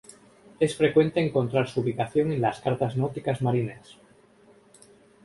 Es 0.59 0.75
frecuente 0.75 1.19
encontrar 1.19 1.69
su 1.69 1.81
ubicación 1.81 2.31
en 2.31 2.41
las 2.41 2.59
cartas 2.59 2.97
náuticas 2.97 3.39
marinas. 3.43 3.97